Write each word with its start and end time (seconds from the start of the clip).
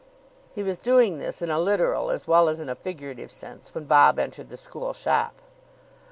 He 0.55 0.63
was 0.63 0.79
doing 0.79 1.19
this 1.19 1.43
in 1.43 1.51
a 1.51 1.59
literal 1.59 2.09
as 2.09 2.27
well 2.27 2.49
as 2.49 2.59
in 2.59 2.69
a 2.69 2.73
figurative 2.75 3.29
sense 3.29 3.75
when 3.75 3.83
Bob 3.85 4.17
entered 4.17 4.49
the 4.49 4.57
school 4.57 4.93
shop. 4.93 5.35